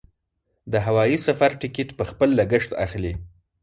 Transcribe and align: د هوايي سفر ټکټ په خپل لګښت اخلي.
د 0.71 0.73
هوايي 0.85 1.17
سفر 1.27 1.51
ټکټ 1.61 1.89
په 1.97 2.03
خپل 2.09 2.29
لګښت 2.39 2.71
اخلي. 2.85 3.13